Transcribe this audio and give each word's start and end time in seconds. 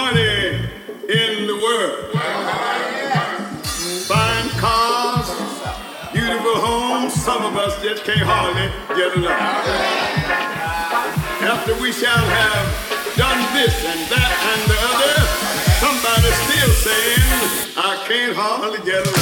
Money 0.00 0.56
in 1.08 1.46
the 1.46 1.56
world, 1.64 2.10
fine 4.08 4.48
cars, 4.56 5.28
beautiful 6.12 6.56
homes, 6.56 7.12
some 7.12 7.44
of 7.44 7.54
us 7.56 7.82
just 7.82 8.04
can't 8.04 8.24
hardly 8.24 8.68
get 8.96 9.14
along. 9.16 9.44
After 11.52 11.74
we 11.82 11.92
shall 11.92 12.24
have 12.38 12.66
done 13.16 13.40
this 13.52 13.76
and 13.92 14.00
that 14.12 14.32
and 14.52 14.62
the 14.72 14.78
other, 14.90 15.16
somebody's 15.84 16.38
still 16.48 16.72
saying, 16.86 17.28
I 17.76 17.92
can't 18.08 18.34
hardly 18.34 18.78
get 18.90 19.06
along. 19.06 19.19